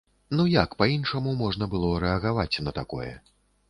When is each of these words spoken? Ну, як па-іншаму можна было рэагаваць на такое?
Ну, 0.37 0.45
як 0.53 0.73
па-іншаму 0.79 1.35
можна 1.43 1.71
было 1.77 1.95
рэагаваць 2.07 2.61
на 2.69 2.79
такое? 2.83 3.11